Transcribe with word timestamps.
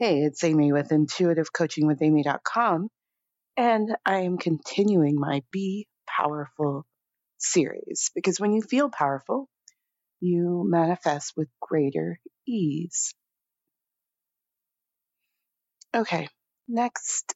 Hey, 0.00 0.22
it's 0.22 0.42
Amy 0.42 0.72
with 0.72 0.88
intuitivecoachingwithamy.com, 0.88 2.88
and 3.56 3.96
I 4.04 4.18
am 4.22 4.38
continuing 4.38 5.14
my 5.18 5.42
Be 5.52 5.86
Powerful 6.08 6.84
series 7.38 8.10
because 8.14 8.40
when 8.40 8.52
you 8.52 8.62
feel 8.62 8.90
powerful, 8.90 9.48
you 10.20 10.64
manifest 10.68 11.32
with 11.36 11.48
greater 11.60 12.18
ease. 12.46 13.14
Okay, 15.94 16.28
next, 16.68 17.34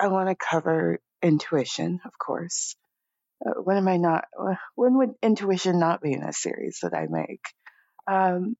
I 0.00 0.08
want 0.08 0.28
to 0.28 0.34
cover 0.34 0.98
intuition, 1.22 2.00
of 2.04 2.12
course. 2.18 2.74
Uh, 3.46 3.52
when 3.62 3.76
am 3.76 3.86
I 3.88 3.96
not? 3.96 4.24
uh, 4.38 4.54
When 4.74 4.98
would 4.98 5.14
intuition 5.22 5.78
not 5.78 6.02
be 6.02 6.12
in 6.12 6.22
a 6.24 6.32
series 6.32 6.80
that 6.82 6.94
I 6.94 7.06
make? 7.08 7.44
Um, 8.06 8.56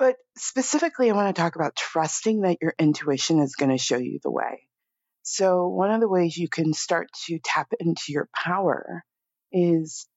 but 0.00 0.16
specifically, 0.38 1.10
I 1.10 1.14
want 1.14 1.36
to 1.36 1.40
talk 1.40 1.56
about 1.56 1.76
trusting 1.76 2.40
that 2.40 2.56
your 2.62 2.74
intuition 2.78 3.38
is 3.38 3.54
going 3.54 3.70
to 3.70 3.76
show 3.76 3.98
you 3.98 4.18
the 4.22 4.30
way. 4.30 4.66
So, 5.22 5.68
one 5.68 5.90
of 5.90 6.00
the 6.00 6.08
ways 6.08 6.38
you 6.38 6.48
can 6.48 6.72
start 6.72 7.08
to 7.26 7.38
tap 7.44 7.68
into 7.78 8.04
your 8.08 8.26
power 8.34 9.04
is 9.52 10.08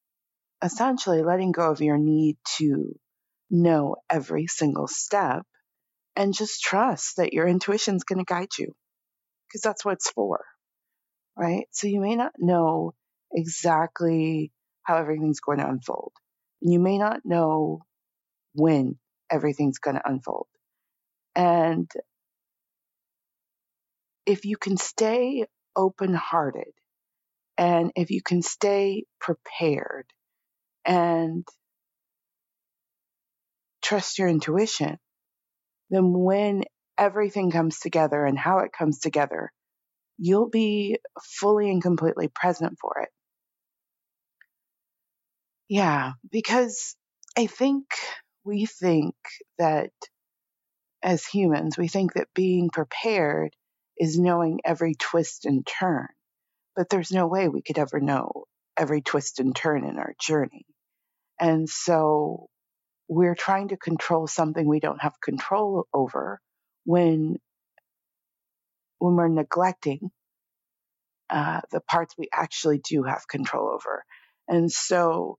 essentially 0.63 1.21
letting 1.21 1.51
go 1.51 1.69
of 1.69 1.81
your 1.81 1.97
need 1.97 2.37
to 2.59 2.97
know 3.51 3.97
every 4.09 4.47
single 4.47 4.87
step 4.87 5.43
and 6.15 6.33
just 6.33 6.61
trust 6.61 7.17
that 7.17 7.33
your 7.33 7.45
intuition 7.45 7.97
is 7.97 8.05
going 8.05 8.19
to 8.19 8.33
guide 8.33 8.57
you 8.57 8.73
because 9.49 9.61
that's 9.61 9.83
what 9.83 9.95
it's 9.95 10.09
for, 10.11 10.45
right? 11.37 11.65
So, 11.71 11.87
you 11.87 11.99
may 11.99 12.15
not 12.15 12.31
know 12.39 12.93
exactly 13.33 14.53
how 14.83 14.95
everything's 14.95 15.41
going 15.41 15.57
to 15.57 15.67
unfold, 15.67 16.13
and 16.61 16.71
you 16.71 16.79
may 16.79 16.97
not 16.97 17.19
know 17.25 17.81
when 18.53 18.97
everything's 19.29 19.79
going 19.79 19.95
to 19.95 20.09
unfold. 20.09 20.47
And 21.35 21.89
if 24.25 24.45
you 24.45 24.57
can 24.57 24.77
stay 24.77 25.45
open 25.75 26.13
hearted 26.13 26.71
and 27.57 27.91
if 27.95 28.11
you 28.11 28.21
can 28.21 28.41
stay 28.41 29.05
prepared 29.19 30.05
and 30.85 31.47
trust 33.81 34.17
your 34.17 34.27
intuition, 34.27 34.97
then 35.89 36.13
when 36.13 36.63
everything 36.97 37.51
comes 37.51 37.79
together 37.79 38.25
and 38.25 38.37
how 38.37 38.59
it 38.59 38.71
comes 38.77 38.99
together, 38.99 39.51
you'll 40.17 40.49
be 40.49 40.97
fully 41.21 41.69
and 41.69 41.81
completely 41.81 42.27
present 42.27 42.77
for 42.79 42.99
it. 43.01 43.09
Yeah, 45.69 46.13
because 46.31 46.95
I 47.37 47.47
think 47.47 47.85
we 48.45 48.65
think 48.65 49.15
that 49.57 49.91
as 51.01 51.25
humans, 51.25 51.77
we 51.77 51.87
think 51.87 52.13
that 52.13 52.27
being 52.33 52.69
prepared 52.69 53.55
is 53.97 54.17
knowing 54.17 54.61
every 54.65 54.95
twist 54.95 55.45
and 55.45 55.65
turn, 55.67 56.07
but 56.75 56.89
there's 56.89 57.11
no 57.11 57.27
way 57.27 57.49
we 57.49 57.61
could 57.61 57.77
ever 57.77 57.99
know 57.99 58.45
every 58.77 59.01
twist 59.01 59.39
and 59.39 59.55
turn 59.55 59.85
in 59.85 59.97
our 59.97 60.13
journey. 60.19 60.65
And 61.39 61.69
so 61.69 62.47
we're 63.07 63.35
trying 63.35 63.69
to 63.69 63.77
control 63.77 64.27
something 64.27 64.65
we 64.67 64.79
don't 64.79 65.01
have 65.01 65.19
control 65.21 65.87
over 65.93 66.39
when 66.85 67.37
when 68.99 69.15
we're 69.15 69.27
neglecting 69.27 70.09
uh, 71.29 71.61
the 71.71 71.81
parts 71.81 72.15
we 72.17 72.29
actually 72.33 72.79
do 72.79 73.03
have 73.03 73.27
control 73.27 73.69
over. 73.69 74.03
And 74.47 74.71
so 74.71 75.37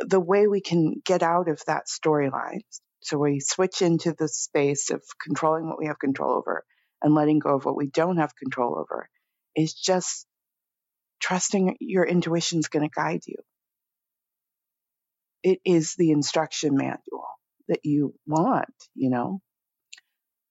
the 0.00 0.20
way 0.20 0.46
we 0.46 0.60
can 0.60 1.00
get 1.04 1.22
out 1.22 1.48
of 1.48 1.60
that 1.66 1.84
storyline, 1.86 2.60
so 3.00 3.18
we 3.18 3.40
switch 3.40 3.82
into 3.82 4.12
the 4.12 4.28
space 4.28 4.90
of 4.90 5.02
controlling 5.22 5.68
what 5.68 5.78
we 5.78 5.86
have 5.86 5.98
control 5.98 6.36
over 6.36 6.64
and 7.02 7.14
letting 7.14 7.38
go 7.38 7.54
of 7.56 7.64
what 7.64 7.76
we 7.76 7.86
don't 7.86 8.18
have 8.18 8.34
control 8.36 8.78
over, 8.78 9.08
is 9.54 9.74
just 9.74 10.26
trusting 11.20 11.76
your 11.80 12.04
intuition 12.04 12.58
is 12.58 12.68
going 12.68 12.88
to 12.88 12.94
guide 12.94 13.22
you. 13.26 13.36
It 15.42 15.60
is 15.64 15.94
the 15.96 16.10
instruction 16.10 16.76
manual 16.76 17.28
that 17.68 17.80
you 17.84 18.14
want, 18.26 18.74
you 18.94 19.10
know? 19.10 19.40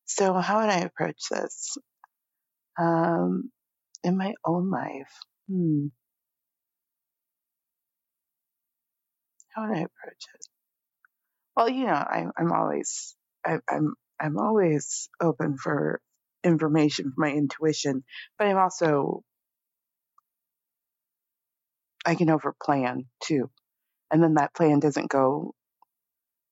So, 0.05 0.33
how 0.33 0.61
would 0.61 0.69
I 0.69 0.79
approach 0.79 1.21
this? 1.29 1.77
Um, 2.79 3.51
in 4.03 4.17
my 4.17 4.35
own 4.45 4.69
life, 4.69 5.11
hmm, 5.49 5.87
how 9.55 9.63
I 9.63 9.77
approach 9.77 10.25
it? 10.33 10.47
Well, 11.55 11.69
you 11.69 11.85
know, 11.85 11.93
I, 11.93 12.25
I'm 12.37 12.51
always, 12.51 13.15
I, 13.45 13.59
I'm, 13.69 13.95
I'm 14.19 14.37
always 14.37 15.09
open 15.21 15.57
for 15.57 16.01
information 16.43 17.05
from 17.05 17.15
my 17.17 17.31
intuition, 17.31 18.03
but 18.37 18.47
I'm 18.47 18.57
also, 18.57 19.23
I 22.05 22.15
can 22.15 22.27
overplan 22.27 23.05
too. 23.23 23.49
And 24.11 24.21
then 24.21 24.35
that 24.35 24.53
plan 24.53 24.79
doesn't 24.79 25.09
go 25.09 25.55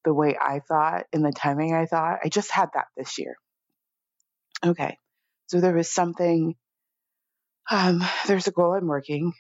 the 0.05 0.13
way 0.13 0.37
I 0.39 0.59
thought 0.59 1.05
in 1.13 1.21
the 1.21 1.31
timing 1.31 1.73
I 1.73 1.85
thought. 1.85 2.19
I 2.23 2.29
just 2.29 2.51
had 2.51 2.69
that 2.73 2.87
this 2.97 3.17
year. 3.19 3.35
Okay. 4.65 4.97
So 5.47 5.59
there 5.59 5.75
was 5.75 5.89
something, 5.89 6.55
um, 7.69 8.03
there's 8.27 8.47
a 8.47 8.51
goal 8.51 8.73
I'm 8.73 8.87
working, 8.87 9.33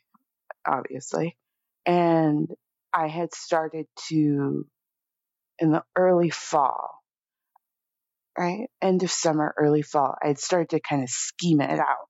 obviously. 0.67 1.37
And 1.85 2.49
I 2.93 3.07
had 3.07 3.33
started 3.33 3.87
to, 4.09 4.65
in 5.59 5.71
the 5.71 5.83
early 5.95 6.29
fall, 6.29 6.91
right? 8.37 8.67
End 8.81 9.03
of 9.03 9.11
summer, 9.11 9.53
early 9.57 9.81
fall, 9.81 10.15
I 10.23 10.27
had 10.27 10.39
started 10.39 10.69
to 10.71 10.79
kind 10.79 11.03
of 11.03 11.09
scheme 11.09 11.61
it 11.61 11.79
out, 11.79 12.07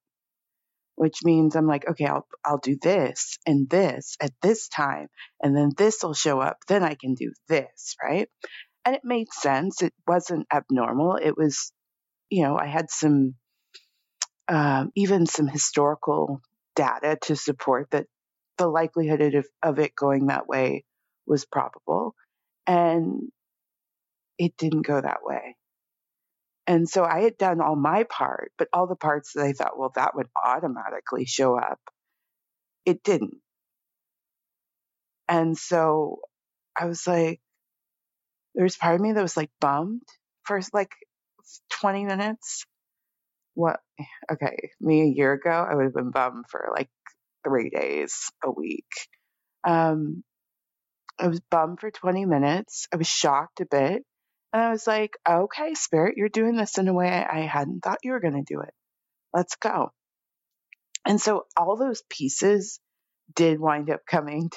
which 0.96 1.20
means 1.24 1.56
I'm 1.56 1.68
like, 1.68 1.88
okay, 1.90 2.06
I'll, 2.06 2.28
I'll 2.46 2.60
do 2.60 2.78
this 2.82 3.38
and 3.46 3.70
this 3.70 4.18
at 4.22 4.32
this 4.42 4.68
time, 4.68 5.08
and 5.42 5.56
then 5.56 5.72
this 5.78 6.04
will 6.04 6.14
show 6.14 6.40
up. 6.40 6.58
Then 6.68 6.84
I 6.84 6.96
can 6.96 7.14
do 7.14 7.32
this, 7.48 7.96
right? 8.04 8.30
And 8.86 8.96
it 8.96 9.02
made 9.06 9.32
sense. 9.32 9.82
It 9.82 9.94
wasn't 10.06 10.48
abnormal. 10.54 11.16
It 11.16 11.38
was, 11.38 11.72
you 12.30 12.44
know, 12.44 12.58
I 12.58 12.68
had 12.68 12.90
some, 12.90 13.36
um, 14.50 14.92
even 14.96 15.26
some 15.26 15.48
historical 15.48 16.42
data 16.76 17.18
to 17.24 17.36
support 17.36 17.90
that 17.92 18.08
the 18.58 18.68
likelihood 18.68 19.22
of, 19.36 19.46
of 19.62 19.80
it 19.80 19.96
going 19.96 20.28
that 20.28 20.48
way 20.48 20.86
was 21.26 21.46
probable. 21.46 22.16
And 22.68 23.30
it 24.38 24.56
didn't 24.58 24.86
go 24.86 25.00
that 25.00 25.20
way. 25.24 25.56
And 26.66 26.88
so 26.88 27.04
I 27.04 27.22
had 27.22 27.38
done 27.38 27.60
all 27.62 27.76
my 27.76 28.04
part, 28.04 28.52
but 28.58 28.70
all 28.72 28.88
the 28.88 28.96
parts 28.96 29.34
that 29.34 29.44
I 29.44 29.54
thought, 29.54 29.78
well, 29.78 29.92
that 29.96 30.16
would 30.16 30.28
automatically 30.44 31.26
show 31.26 31.58
up, 31.58 31.80
it 32.86 33.04
didn't. 33.04 33.38
And 35.28 35.58
so 35.58 36.20
I 36.78 36.86
was 36.86 37.06
like, 37.06 37.42
there 38.56 38.64
was 38.64 38.78
part 38.78 38.96
of 38.96 39.02
me 39.02 39.14
that 39.14 39.22
was 39.22 39.36
like 39.36 39.50
bummed 39.60 40.04
for 40.44 40.60
like 40.74 40.92
20 41.82 42.06
minutes. 42.06 42.66
What? 43.56 43.80
Okay, 44.32 44.72
me 44.80 45.02
a 45.02 45.14
year 45.14 45.34
ago, 45.34 45.68
I 45.70 45.76
would 45.76 45.86
have 45.86 45.94
been 45.94 46.12
bummed 46.12 46.46
for 46.50 46.70
like 46.76 46.90
three 47.44 47.70
days 47.70 48.32
a 48.44 48.52
week. 48.52 48.88
Um, 49.68 50.24
I 51.20 51.28
was 51.28 51.42
bummed 51.52 51.80
for 51.80 51.92
20 51.92 52.26
minutes. 52.26 52.88
I 52.94 52.98
was 52.98 53.08
shocked 53.08 53.62
a 53.62 53.66
bit. 53.66 54.04
And 54.54 54.62
I 54.62 54.72
was 54.72 54.88
like, 54.88 55.18
okay, 55.28 55.74
Spirit, 55.74 56.16
you're 56.18 56.30
doing 56.30 56.58
this 56.58 56.78
in 56.78 56.88
a 56.88 56.94
way 56.94 57.08
I 57.10 57.42
hadn't 57.42 57.82
thought 57.82 58.00
you 58.04 58.12
were 58.12 58.20
going 58.20 58.44
to 58.46 58.54
do 58.54 58.62
it. 58.62 58.74
Let's 59.34 59.56
go. 59.56 59.92
And 61.06 61.20
so 61.22 61.46
all 61.58 61.78
those 61.78 62.04
pieces 62.10 62.80
did 63.36 63.60
wind 63.60 63.90
up 63.90 64.02
coming 64.10 64.52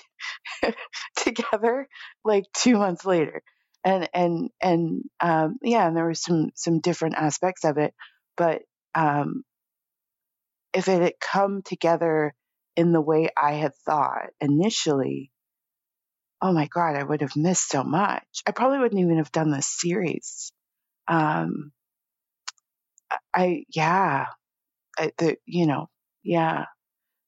together 1.16 1.88
like 2.24 2.44
two 2.56 2.76
months 2.78 3.04
later. 3.04 3.42
And, 3.84 4.08
and, 4.14 4.50
and, 4.60 5.02
um, 5.20 5.58
yeah, 5.62 5.86
and 5.86 5.96
there 5.96 6.04
were 6.04 6.14
some, 6.14 6.50
some 6.56 6.80
different 6.80 7.14
aspects 7.16 7.64
of 7.64 7.78
it, 7.78 7.94
but, 8.36 8.62
um, 8.94 9.44
if 10.74 10.88
it 10.88 11.02
had 11.02 11.14
come 11.20 11.62
together 11.62 12.34
in 12.76 12.92
the 12.92 13.00
way 13.02 13.28
I 13.40 13.54
had 13.54 13.74
thought 13.86 14.28
initially, 14.40 15.32
oh 16.42 16.52
my 16.52 16.68
God, 16.68 16.96
I 16.96 17.04
would 17.04 17.22
have 17.22 17.36
missed 17.36 17.68
so 17.70 17.84
much. 17.84 18.24
I 18.46 18.52
probably 18.52 18.78
wouldn't 18.80 19.00
even 19.00 19.18
have 19.18 19.32
done 19.32 19.50
this 19.52 19.68
series. 19.80 20.52
Um, 21.08 21.72
I, 23.34 23.64
yeah, 23.74 24.26
I, 24.98 25.12
the, 25.18 25.36
you 25.46 25.66
know, 25.66 25.88
yeah. 26.24 26.66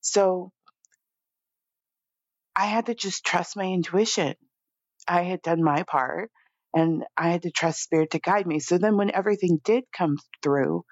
So 0.02 0.52
I 2.56 2.66
had 2.66 2.86
to 2.86 2.94
just 2.94 3.24
trust 3.24 3.56
my 3.56 3.64
intuition. 3.66 4.34
I 5.08 5.22
had 5.24 5.42
done 5.42 5.62
my 5.64 5.84
part 5.84 6.30
and 6.74 7.04
I 7.16 7.30
had 7.30 7.42
to 7.42 7.50
trust 7.50 7.82
spirit 7.82 8.12
to 8.12 8.20
guide 8.20 8.46
me. 8.46 8.60
So 8.60 8.78
then 8.78 8.96
when 8.96 9.14
everything 9.14 9.60
did 9.64 9.84
come 9.96 10.16
through, 10.42 10.84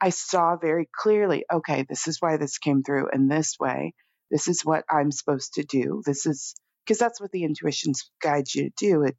I 0.00 0.10
saw 0.10 0.56
very 0.56 0.88
clearly, 0.92 1.44
okay, 1.52 1.84
this 1.88 2.06
is 2.06 2.18
why 2.20 2.36
this 2.36 2.58
came 2.58 2.82
through 2.82 3.10
in 3.12 3.28
this 3.28 3.56
way. 3.58 3.94
This 4.30 4.48
is 4.48 4.64
what 4.64 4.84
I'm 4.90 5.10
supposed 5.10 5.54
to 5.54 5.64
do. 5.64 6.02
This 6.04 6.26
is 6.26 6.54
because 6.84 6.98
that's 6.98 7.20
what 7.20 7.32
the 7.32 7.44
intuitions 7.44 8.10
guides 8.22 8.54
you 8.54 8.64
to 8.64 8.72
do. 8.76 9.02
It 9.04 9.16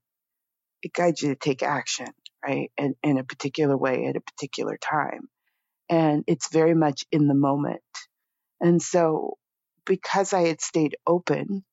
it 0.82 0.94
guides 0.94 1.22
you 1.22 1.30
to 1.30 1.36
take 1.36 1.64
action, 1.64 2.08
right? 2.46 2.72
And 2.78 2.96
in 3.04 3.18
a 3.18 3.24
particular 3.24 3.78
way 3.78 4.06
at 4.06 4.16
a 4.16 4.22
particular 4.22 4.78
time. 4.78 5.28
And 5.90 6.24
it's 6.28 6.52
very 6.52 6.76
much 6.76 7.06
in 7.12 7.28
the 7.28 7.34
moment. 7.34 7.82
And 8.62 8.82
so 8.82 9.38
because 9.86 10.34
I 10.34 10.48
had 10.48 10.62
stayed 10.62 10.96
open 11.06 11.66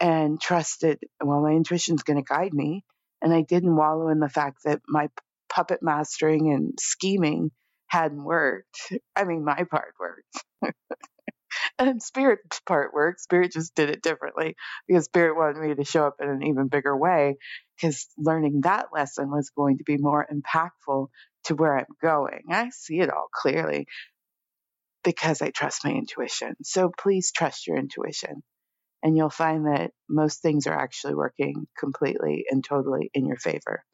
and 0.00 0.40
trusted, 0.40 0.98
well, 1.22 1.42
my 1.42 1.52
intuition's 1.52 2.02
going 2.02 2.16
to 2.16 2.24
guide 2.24 2.52
me. 2.52 2.84
And 3.20 3.32
I 3.32 3.42
didn't 3.42 3.76
wallow 3.76 4.08
in 4.08 4.18
the 4.18 4.28
fact 4.28 4.64
that 4.64 4.80
my 4.88 5.08
puppet 5.48 5.80
mastering 5.82 6.52
and 6.52 6.72
scheming 6.80 7.52
hadn't 7.92 8.24
worked. 8.24 8.92
I 9.16 9.24
mean, 9.24 9.44
my 9.44 9.64
part 9.70 9.94
worked. 10.00 10.74
and 11.78 12.02
Spirit's 12.02 12.60
part 12.60 12.94
worked. 12.94 13.20
Spirit 13.20 13.52
just 13.52 13.74
did 13.74 13.90
it 13.90 14.02
differently 14.02 14.56
because 14.88 15.04
Spirit 15.04 15.36
wanted 15.36 15.60
me 15.60 15.74
to 15.74 15.84
show 15.84 16.06
up 16.06 16.16
in 16.20 16.28
an 16.30 16.42
even 16.42 16.68
bigger 16.68 16.96
way 16.96 17.36
because 17.76 18.08
learning 18.16 18.62
that 18.62 18.86
lesson 18.94 19.30
was 19.30 19.50
going 19.50 19.78
to 19.78 19.84
be 19.84 19.98
more 19.98 20.26
impactful 20.26 21.08
to 21.44 21.54
where 21.54 21.78
I'm 21.78 21.84
going. 22.00 22.44
I 22.50 22.70
see 22.70 22.98
it 23.00 23.10
all 23.12 23.28
clearly 23.32 23.86
because 25.04 25.42
I 25.42 25.50
trust 25.50 25.84
my 25.84 25.90
intuition. 25.92 26.54
So 26.62 26.90
please 26.98 27.30
trust 27.30 27.66
your 27.66 27.76
intuition. 27.76 28.42
And 29.02 29.16
you'll 29.16 29.30
find 29.30 29.66
that 29.66 29.90
most 30.08 30.42
things 30.42 30.66
are 30.68 30.78
actually 30.78 31.14
working 31.16 31.66
completely 31.76 32.44
and 32.48 32.64
totally 32.64 33.10
in 33.12 33.26
your 33.26 33.36
favor. 33.36 33.84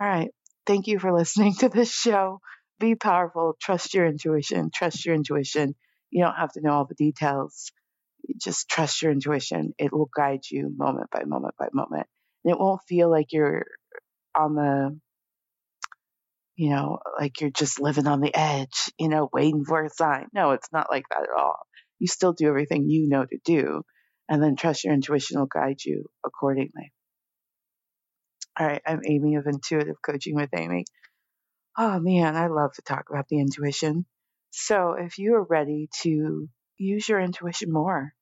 All 0.00 0.08
right. 0.08 0.30
Thank 0.66 0.88
you 0.88 0.98
for 0.98 1.12
listening 1.12 1.54
to 1.60 1.68
this 1.68 1.92
show. 1.92 2.40
Be 2.80 2.94
powerful. 2.96 3.56
Trust 3.60 3.94
your 3.94 4.06
intuition. 4.06 4.70
Trust 4.74 5.06
your 5.06 5.14
intuition. 5.14 5.74
You 6.10 6.24
don't 6.24 6.36
have 6.36 6.52
to 6.52 6.60
know 6.62 6.72
all 6.72 6.86
the 6.86 6.94
details. 6.94 7.72
Just 8.42 8.68
trust 8.68 9.02
your 9.02 9.12
intuition. 9.12 9.74
It 9.78 9.92
will 9.92 10.10
guide 10.16 10.42
you 10.50 10.72
moment 10.76 11.10
by 11.12 11.24
moment 11.24 11.54
by 11.58 11.68
moment. 11.72 12.06
And 12.44 12.52
it 12.54 12.60
won't 12.60 12.82
feel 12.88 13.10
like 13.10 13.32
you're 13.32 13.66
on 14.36 14.54
the 14.54 14.98
you 16.56 16.70
know, 16.70 16.98
like 17.18 17.40
you're 17.40 17.50
just 17.50 17.80
living 17.80 18.06
on 18.06 18.20
the 18.20 18.34
edge, 18.34 18.90
you 18.98 19.08
know, 19.08 19.28
waiting 19.32 19.64
for 19.64 19.84
a 19.84 19.90
sign. 19.90 20.26
No, 20.34 20.50
it's 20.52 20.68
not 20.72 20.88
like 20.90 21.04
that 21.10 21.22
at 21.22 21.38
all. 21.38 21.58
You 21.98 22.06
still 22.06 22.32
do 22.32 22.48
everything 22.48 22.88
you 22.88 23.08
know 23.08 23.24
to 23.24 23.38
do, 23.44 23.82
and 24.28 24.42
then 24.42 24.56
trust 24.56 24.84
your 24.84 24.94
intuition 24.94 25.38
will 25.38 25.46
guide 25.46 25.78
you 25.84 26.06
accordingly. 26.26 26.92
All 28.58 28.66
right, 28.66 28.82
I'm 28.86 29.00
Amy 29.06 29.36
of 29.36 29.46
Intuitive 29.46 29.96
Coaching 30.04 30.36
with 30.36 30.50
Amy. 30.56 30.84
Oh 31.78 32.00
man, 32.00 32.36
I 32.36 32.48
love 32.48 32.74
to 32.74 32.82
talk 32.82 33.06
about 33.10 33.28
the 33.28 33.40
intuition. 33.40 34.04
So 34.50 34.94
if 34.98 35.18
you 35.18 35.34
are 35.36 35.44
ready 35.44 35.88
to 36.02 36.48
use 36.76 37.08
your 37.08 37.20
intuition 37.20 37.72
more 37.72 38.12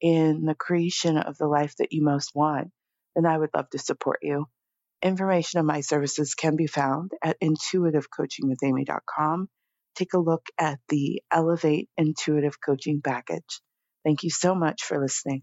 in 0.00 0.44
the 0.46 0.54
creation 0.54 1.18
of 1.18 1.36
the 1.38 1.48
life 1.48 1.74
that 1.78 1.92
you 1.92 2.04
most 2.04 2.32
want, 2.34 2.68
then 3.14 3.26
I 3.26 3.36
would 3.38 3.50
love 3.54 3.68
to 3.70 3.78
support 3.78 4.18
you. 4.22 4.46
Information 5.02 5.60
on 5.60 5.66
my 5.66 5.80
services 5.82 6.34
can 6.34 6.56
be 6.56 6.66
found 6.66 7.12
at 7.22 7.40
intuitivecoachingwithamy.com. 7.40 9.48
Take 9.96 10.14
a 10.14 10.18
look 10.18 10.46
at 10.58 10.78
the 10.88 11.22
Elevate 11.32 11.88
Intuitive 11.96 12.60
Coaching 12.60 13.00
Package. 13.02 13.60
Thank 14.04 14.24
you 14.24 14.30
so 14.30 14.54
much 14.54 14.84
for 14.84 15.00
listening. 15.00 15.42